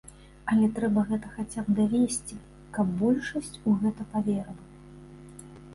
[0.53, 2.41] Але трэба гэта хаця б давесці,
[2.79, 4.63] каб большасць у гэта паверыла.